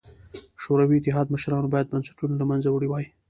[0.61, 3.05] شوروي اتحاد مشرانو باید بنسټونه له منځه وړي وای.